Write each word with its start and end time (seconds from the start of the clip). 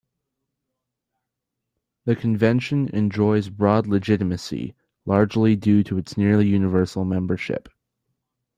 The 2.05 2.15
convention 2.15 2.87
enjoys 2.87 3.51
broad 3.51 3.85
legitimacy, 3.85 4.73
largely 5.05 5.55
due 5.55 5.83
to 5.83 5.99
its 5.99 6.17
nearly 6.17 6.47
universal 6.47 7.05
membership. 7.05 7.69